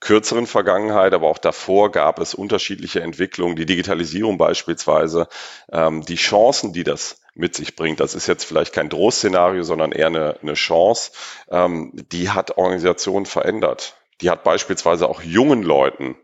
[0.00, 5.28] kürzeren Vergangenheit, aber auch davor gab es unterschiedliche Entwicklungen, die Digitalisierung beispielsweise,
[5.72, 8.00] ähm, die Chancen, die das mit sich bringt.
[8.00, 11.12] Das ist jetzt vielleicht kein Drohszenario, sondern eher eine, eine Chance.
[11.50, 13.96] Ähm, die hat Organisationen verändert.
[14.20, 16.16] Die hat beispielsweise auch jungen Leuten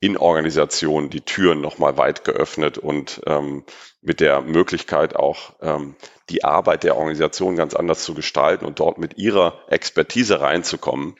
[0.00, 3.64] in Organisationen die Türen nochmal weit geöffnet und ähm,
[4.02, 5.96] mit der Möglichkeit auch ähm,
[6.28, 11.16] die Arbeit der Organisation ganz anders zu gestalten und dort mit ihrer Expertise reinzukommen,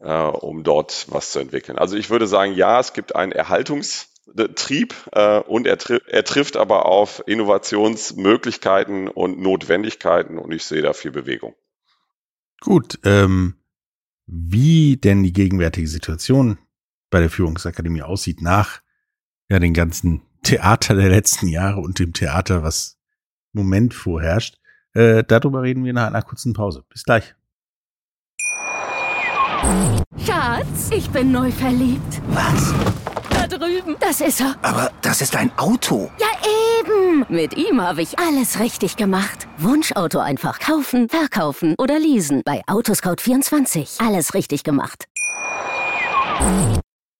[0.00, 1.78] äh, um dort was zu entwickeln.
[1.78, 6.56] Also ich würde sagen, ja, es gibt einen Erhaltungstrieb äh, und er, tri er trifft
[6.56, 11.54] aber auf Innovationsmöglichkeiten und Notwendigkeiten und ich sehe da viel Bewegung.
[12.60, 13.59] Gut, ähm,
[14.32, 16.58] wie denn die gegenwärtige Situation
[17.10, 18.80] bei der Führungsakademie aussieht nach
[19.48, 22.96] ja, den ganzen Theater der letzten Jahre und dem Theater, was
[23.52, 24.58] im Moment vorherrscht.
[24.94, 26.84] Äh, darüber reden wir nach einer kurzen Pause.
[26.88, 27.34] Bis gleich.
[30.24, 32.22] Schatz, ich bin neu verliebt.
[32.28, 32.72] Was?
[33.30, 33.96] Da drüben.
[33.98, 34.56] Das ist er.
[34.62, 36.10] Aber das ist ein Auto.
[36.20, 36.28] Ja,
[36.80, 37.26] eben.
[37.28, 39.48] Mit ihm habe ich alles richtig gemacht.
[39.62, 42.42] Wunschauto einfach kaufen, verkaufen oder leasen.
[42.44, 44.06] Bei Autoscout24.
[44.06, 45.06] Alles richtig gemacht.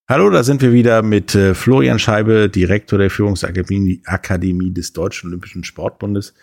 [0.08, 5.28] Hallo, da sind wir wieder mit äh, Florian Scheibe, Direktor der Führungsakademie Akademie des Deutschen
[5.28, 6.34] Olympischen Sportbundes.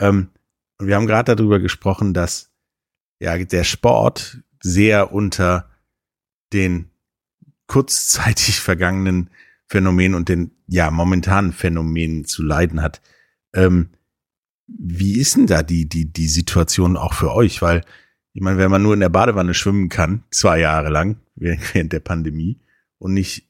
[0.00, 0.30] Ähm,
[0.78, 2.50] und wir haben gerade darüber gesprochen, dass
[3.20, 5.68] ja der Sport sehr unter
[6.52, 6.90] den
[7.66, 9.30] kurzzeitig vergangenen
[9.68, 13.02] Phänomenen und den ja momentanen Phänomenen zu leiden hat.
[13.54, 13.90] Ähm,
[14.66, 17.62] wie ist denn da die die die Situation auch für euch?
[17.62, 17.82] Weil
[18.32, 22.00] ich meine, wenn man nur in der Badewanne schwimmen kann, zwei Jahre lang während der
[22.00, 22.60] Pandemie,
[22.98, 23.48] und nicht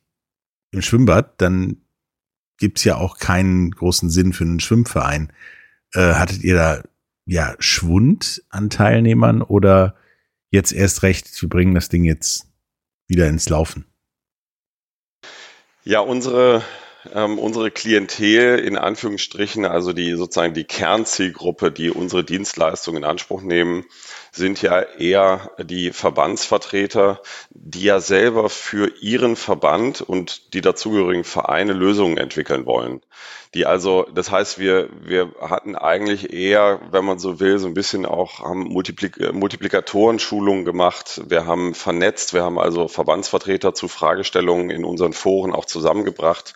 [0.71, 1.77] im Schwimmbad, dann
[2.59, 5.33] gibt's ja auch keinen großen Sinn für einen Schwimmverein.
[5.93, 6.83] Äh, hattet ihr da
[7.27, 9.97] ja Schwund an Teilnehmern oder
[10.51, 12.49] jetzt erst recht, wir bringen das Ding jetzt
[13.09, 13.87] wieder ins Laufen?
[15.85, 16.63] Ja, unsere
[17.15, 23.43] ähm, unsere Klientel in Anführungsstrichen, also die sozusagen die Kernzielgruppe, die unsere Dienstleistungen in Anspruch
[23.43, 23.85] nehmen,
[24.33, 31.73] sind ja eher die Verbandsvertreter, die ja selber für ihren Verband und die dazugehörigen Vereine
[31.73, 33.01] Lösungen entwickeln wollen.
[33.55, 37.73] Die also, das heißt, wir, wir hatten eigentlich eher, wenn man so will, so ein
[37.73, 41.23] bisschen auch haben Multiplik Multiplikatoren-Schulungen gemacht.
[41.27, 46.55] Wir haben vernetzt, wir haben also Verbandsvertreter zu Fragestellungen in unseren Foren auch zusammengebracht.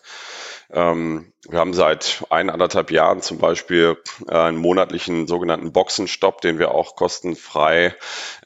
[0.72, 3.96] Ähm, wir haben seit eineinhalb Jahren zum Beispiel
[4.28, 7.94] äh, einen monatlichen sogenannten Boxenstopp, den wir auch kostenfrei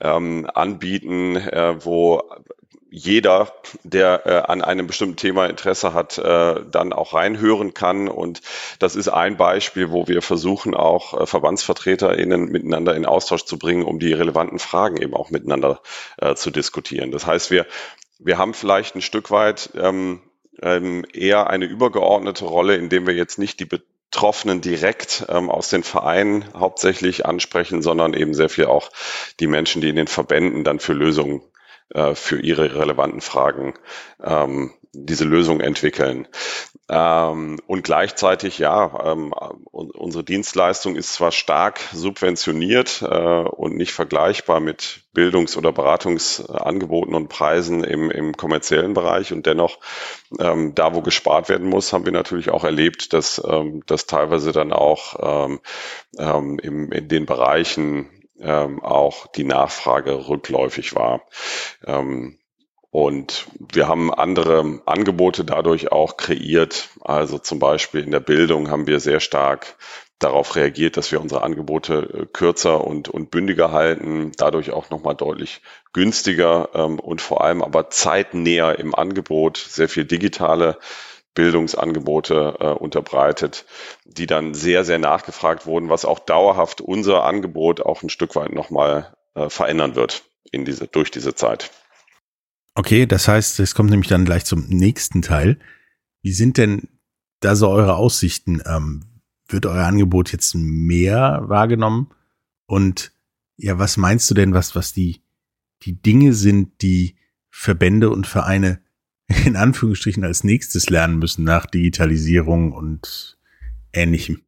[0.00, 2.22] ähm, anbieten, äh, wo
[2.96, 8.06] jeder, der äh, an einem bestimmten Thema Interesse hat, äh, dann auch reinhören kann.
[8.06, 8.40] Und
[8.78, 13.82] das ist ein Beispiel, wo wir versuchen, auch äh, VerbandsvertreterInnen miteinander in Austausch zu bringen,
[13.82, 15.80] um die relevanten Fragen eben auch miteinander
[16.18, 17.10] äh, zu diskutieren.
[17.10, 17.66] Das heißt, wir,
[18.20, 20.20] wir haben vielleicht ein Stück weit ähm,
[20.64, 25.82] ähm, eher eine übergeordnete Rolle, indem wir jetzt nicht die Betroffenen direkt ähm, aus den
[25.82, 28.90] Vereinen hauptsächlich ansprechen, sondern eben sehr viel auch
[29.40, 31.42] die Menschen, die in den Verbänden dann für Lösungen
[31.90, 33.74] äh, für ihre relevanten Fragen
[34.22, 36.28] ähm, diese Lösung entwickeln.
[36.88, 39.32] Ähm, und gleichzeitig, ja, ähm,
[39.72, 47.28] unsere Dienstleistung ist zwar stark subventioniert äh, und nicht vergleichbar mit Bildungs- oder Beratungsangeboten und
[47.28, 49.32] Preisen im, im kommerziellen Bereich.
[49.32, 49.78] Und dennoch,
[50.38, 54.52] ähm, da wo gespart werden muss, haben wir natürlich auch erlebt, dass ähm, das teilweise
[54.52, 55.60] dann auch ähm,
[56.18, 61.22] ähm, im, in den Bereichen ähm, auch die Nachfrage rückläufig war.
[61.86, 62.38] Ähm,
[62.94, 66.90] und wir haben andere Angebote dadurch auch kreiert.
[67.00, 69.74] Also zum Beispiel in der Bildung haben wir sehr stark
[70.20, 75.16] darauf reagiert, dass wir unsere Angebote äh, kürzer und, und bündiger halten, dadurch auch nochmal
[75.16, 75.60] deutlich
[75.92, 80.78] günstiger ähm, und vor allem aber zeitnäher im Angebot, sehr viel digitale
[81.34, 83.64] Bildungsangebote äh, unterbreitet,
[84.04, 88.52] die dann sehr, sehr nachgefragt wurden, was auch dauerhaft unser Angebot auch ein Stück weit
[88.52, 91.72] nochmal äh, verändern wird in diese, durch diese Zeit.
[92.74, 95.58] Okay, das heißt, es kommt nämlich dann gleich zum nächsten Teil.
[96.22, 96.88] Wie sind denn
[97.40, 98.62] da so eure Aussichten?
[98.66, 99.04] Ähm,
[99.48, 102.10] wird euer Angebot jetzt mehr wahrgenommen?
[102.66, 103.12] Und
[103.56, 105.22] ja, was meinst du denn, was, was die,
[105.82, 107.16] die Dinge sind, die
[107.50, 108.80] Verbände und Vereine
[109.44, 113.38] in Anführungsstrichen als nächstes lernen müssen nach Digitalisierung und
[113.92, 114.42] ähnlichem?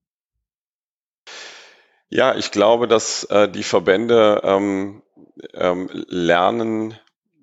[2.08, 5.02] Ja, ich glaube, dass äh, die Verbände ähm,
[5.54, 6.94] ähm, lernen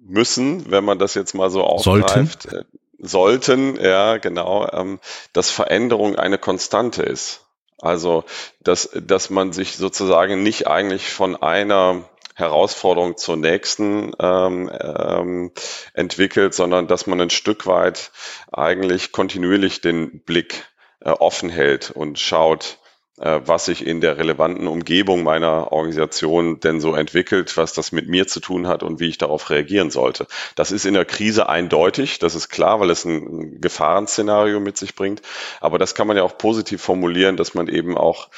[0.06, 2.44] müssen, wenn man das jetzt mal so aufgreift.
[2.44, 2.64] Sollten, äh,
[3.00, 5.00] sollten ja, genau, ähm,
[5.34, 7.46] dass Veränderung eine Konstante ist.
[7.80, 8.24] Also,
[8.62, 15.52] dass, dass man sich sozusagen nicht eigentlich von einer Herausforderung zur nächsten ähm, ähm,
[15.94, 18.12] entwickelt, sondern dass man ein Stück weit
[18.52, 20.64] eigentlich kontinuierlich den Blick
[21.02, 22.80] äh, offen hält und schaut,
[23.18, 28.28] was sich in der relevanten Umgebung meiner Organisation denn so entwickelt, was das mit mir
[28.28, 30.26] zu tun hat und wie ich darauf reagieren sollte.
[30.56, 34.96] Das ist in der Krise eindeutig, das ist klar, weil es ein Gefahrenszenario mit sich
[34.96, 35.22] bringt.
[35.62, 38.30] Aber das kann man ja auch positiv formulieren, dass man eben auch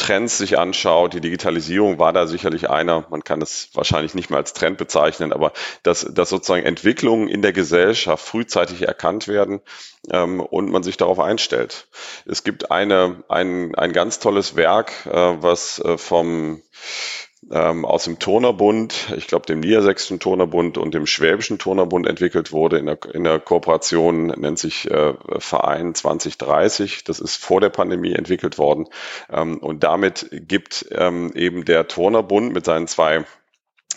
[0.00, 4.38] Trends sich anschaut, die Digitalisierung war da sicherlich einer, man kann es wahrscheinlich nicht mehr
[4.38, 9.60] als Trend bezeichnen, aber dass, dass sozusagen Entwicklungen in der Gesellschaft frühzeitig erkannt werden
[10.10, 11.86] ähm, und man sich darauf einstellt.
[12.24, 16.62] Es gibt eine, ein, ein ganz tolles Werk, äh, was äh, vom
[17.50, 22.78] ähm, aus dem Turnerbund, ich glaube dem Niedersächsischen Turnerbund und dem Schwäbischen Turnerbund entwickelt wurde
[22.78, 27.04] in der, in der Kooperation, nennt sich äh, Verein 2030.
[27.04, 28.88] Das ist vor der Pandemie entwickelt worden.
[29.30, 33.24] Ähm, und damit gibt ähm, eben der Turnerbund mit seinen zwei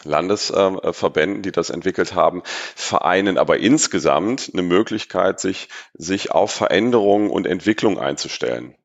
[0.06, 7.48] Landesverbänden, die das entwickelt haben, vereinen aber insgesamt eine Möglichkeit, sich, sich auf Veränderungen und
[7.48, 8.76] Entwicklung einzustellen.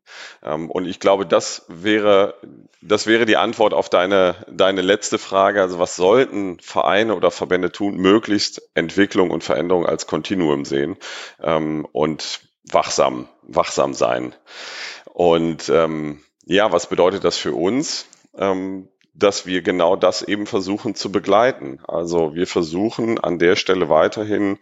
[0.43, 2.35] Ähm, und ich glaube, das wäre,
[2.81, 5.61] das wäre die Antwort auf deine, deine letzte Frage.
[5.61, 7.97] Also was sollten Vereine oder Verbände tun?
[7.97, 10.97] Möglichst Entwicklung und Veränderung als Kontinuum sehen
[11.43, 14.35] ähm, und wachsam, wachsam sein.
[15.07, 18.07] Und ähm, ja, was bedeutet das für uns?
[19.15, 21.81] dass wir genau das eben versuchen zu begleiten.
[21.89, 24.59] Also wir versuchen an der Stelle weiterhin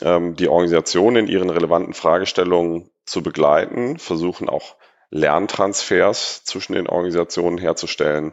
[0.00, 4.76] die Organisation in ihren relevanten Fragestellungen zu begleiten, versuchen auch
[5.10, 8.32] Lerntransfers zwischen den Organisationen herzustellen,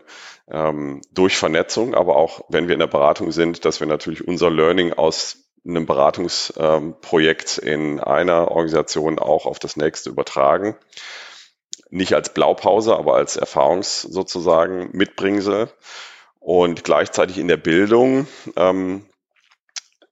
[0.49, 4.49] ähm, durch Vernetzung, aber auch wenn wir in der Beratung sind, dass wir natürlich unser
[4.49, 10.75] Learning aus einem Beratungsprojekt ähm, in einer Organisation auch auf das nächste übertragen.
[11.89, 15.69] Nicht als Blaupause, aber als Erfahrungs sozusagen Mitbringsel.
[16.39, 19.05] Und gleichzeitig in der Bildung ähm,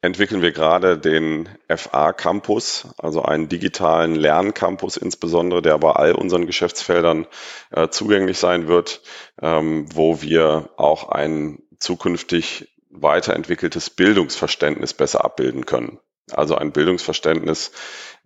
[0.02, 6.48] entwickeln wir gerade den FA Campus, also einen digitalen Lerncampus insbesondere, der bei all unseren
[6.48, 7.28] Geschäftsfeldern
[7.70, 9.02] äh, zugänglich sein wird,
[9.42, 16.00] ähm, wo wir auch ein zukünftig weiterentwickeltes Bildungsverständnis besser abbilden können.
[16.34, 17.72] Also ein Bildungsverständnis,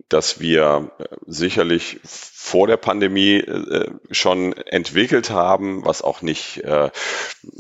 [0.10, 6.90] das wir äh, sicherlich vor der Pandemie äh, schon entwickelt haben, was auch nicht, äh,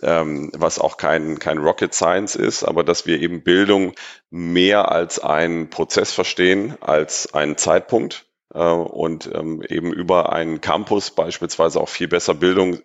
[0.03, 3.93] ähm, was auch kein, kein Rocket Science ist, aber dass wir eben Bildung
[4.29, 11.81] mehr als einen Prozess verstehen, als einen Zeitpunkt und ähm, eben über einen Campus beispielsweise
[11.81, 12.79] auch viel besser Bildung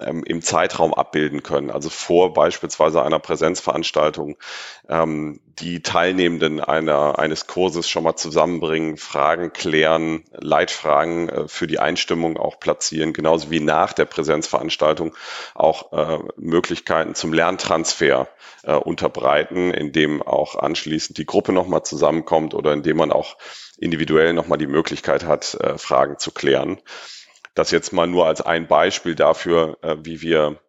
[0.00, 1.70] ähm, im Zeitraum abbilden können.
[1.70, 4.36] Also vor beispielsweise einer Präsenzveranstaltung
[4.88, 11.78] ähm, die Teilnehmenden einer, eines Kurses schon mal zusammenbringen, Fragen klären, Leitfragen äh, für die
[11.78, 15.14] Einstimmung auch platzieren, genauso wie nach der Präsenzveranstaltung
[15.54, 18.28] auch äh, Möglichkeiten zum Lerntransfer
[18.62, 23.36] äh, unterbreiten, indem auch anschließend die Gruppe nochmal zusammenkommt oder indem man auch
[23.76, 26.78] individuell nochmal die Möglichkeit hat, äh, Fragen zu klären.
[27.54, 30.60] Das jetzt mal nur als ein Beispiel dafür, äh, wie wir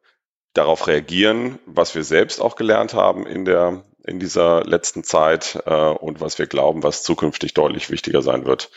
[0.54, 5.74] darauf reagieren, was wir selbst auch gelernt haben in der in dieser letzten Zeit äh,
[5.74, 8.70] und was wir glauben, was zukünftig deutlich wichtiger sein wird,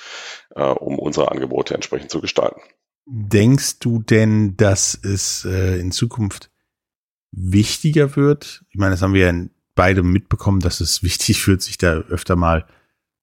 [0.54, 2.60] äh, um unsere Angebote entsprechend zu gestalten.
[3.06, 6.50] Denkst du denn, dass es in Zukunft
[7.32, 8.64] wichtiger wird?
[8.70, 12.36] Ich meine, das haben wir ja beide mitbekommen, dass es wichtig wird, sich da öfter
[12.36, 12.66] mal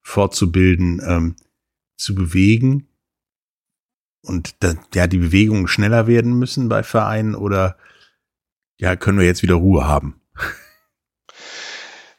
[0.01, 1.35] fortzubilden, ähm,
[1.95, 2.89] zu bewegen
[4.25, 7.77] und da, ja, die Bewegungen schneller werden müssen bei Vereinen oder
[8.77, 10.19] ja, können wir jetzt wieder Ruhe haben?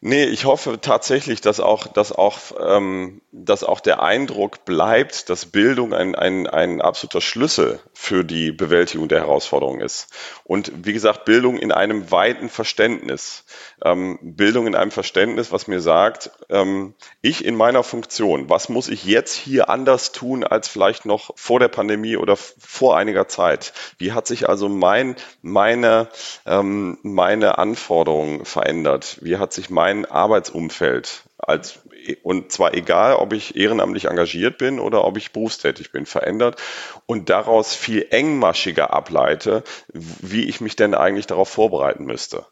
[0.07, 5.47] Nee, ich hoffe tatsächlich, dass auch, dass auch, ähm, dass auch der Eindruck bleibt, dass
[5.47, 10.09] Bildung ein, ein, ein absoluter Schlüssel für die Bewältigung der Herausforderungen ist.
[10.45, 13.47] Und wie gesagt, Bildung in einem weiten Verständnis.
[13.83, 16.93] Ähm, Bildung in einem Verständnis, was mir sagt, ähm,
[17.23, 21.61] ich in meiner Funktion, was muss ich jetzt hier anders tun als vielleicht noch vor
[21.61, 23.73] der Pandemie oder vor einiger Zeit?
[23.97, 26.09] Wie hat sich also mein, meine,
[26.45, 29.17] ähm, meine Anforderungen verändert?
[29.23, 31.81] Wie hat sich mein mein Arbeitsumfeld als
[32.23, 36.61] und zwar egal, ob ich ehrenamtlich engagiert bin oder ob ich berufstätig bin, verändert
[37.07, 42.45] und daraus viel engmaschiger ableite, wie ich mich denn eigentlich darauf vorbereiten müsste.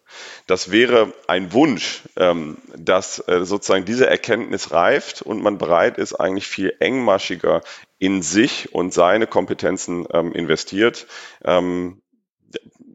[0.46, 6.14] Das wäre ein Wunsch, ähm, dass äh, sozusagen diese Erkenntnis reift und man bereit ist,
[6.14, 7.60] eigentlich viel engmaschiger
[7.98, 11.06] in sich und seine Kompetenzen ähm, investiert.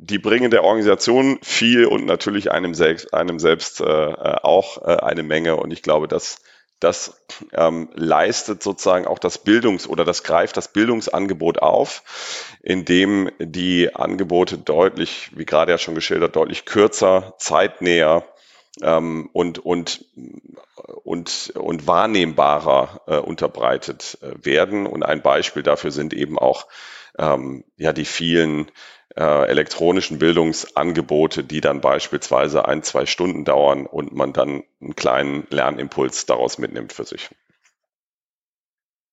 [0.09, 5.21] Die bringen der Organisation viel und natürlich einem selbst, einem selbst äh, auch äh, eine
[5.21, 5.57] Menge.
[5.57, 6.39] Und ich glaube, das,
[6.79, 12.03] das ähm, leistet sozusagen auch das Bildungs- oder das greift das Bildungsangebot auf,
[12.63, 18.23] indem die Angebote deutlich, wie gerade ja schon geschildert, deutlich kürzer, zeitnäher
[18.81, 20.05] ähm, und, und,
[21.03, 24.87] und, und wahrnehmbarer äh, unterbreitet äh, werden.
[24.87, 26.67] Und ein Beispiel dafür sind eben auch
[27.19, 28.71] ähm, ja die vielen
[29.18, 35.47] äh, elektronischen Bildungsangebote, die dann beispielsweise ein, zwei Stunden dauern und man dann einen kleinen
[35.49, 37.30] Lernimpuls daraus mitnimmt für sich.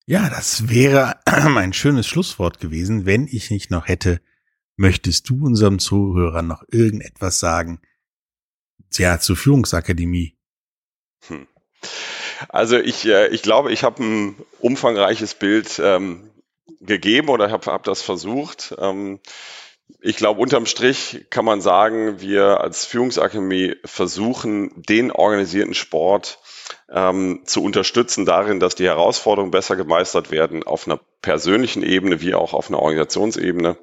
[0.05, 4.21] Ja, das wäre ein schönes Schlusswort gewesen, wenn ich nicht noch hätte,
[4.77, 7.81] möchtest du unserem Zuhörer noch irgendetwas sagen?
[8.93, 10.37] Ja, zur Führungsakademie.
[11.29, 11.47] Hm.
[12.51, 16.31] Also ich, äh, ich glaube, ich habe ein umfangreiches Bild ähm,
[16.81, 18.75] gegeben oder habe hab das versucht.
[18.79, 19.21] Ähm,
[20.01, 26.39] ich glaube, unterm Strich kann man sagen, wir als Führungsakademie versuchen, den organisierten Sport
[26.91, 32.35] ähm, zu unterstützen darin, dass die Herausforderungen besser gemeistert werden auf einer persönlichen Ebene wie
[32.35, 33.78] auch auf einer Organisationsebene.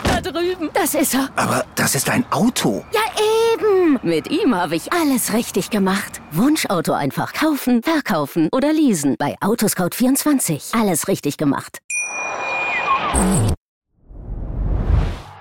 [0.05, 0.71] Da drüben.
[0.73, 1.29] Das ist er.
[1.37, 2.85] Aber das ist ein Auto.
[2.93, 3.03] Ja,
[3.53, 3.99] eben.
[4.03, 6.23] Mit ihm habe ich alles richtig gemacht.
[6.33, 9.17] Wunschauto einfach kaufen, verkaufen oder leasen.
[9.19, 10.81] Bei Autoscout24.
[10.81, 11.79] Alles richtig gemacht.